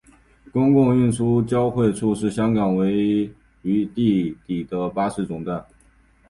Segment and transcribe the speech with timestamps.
[0.51, 3.27] 公共运输交汇处是香港唯一
[3.61, 5.63] 位于地底的巴士总站。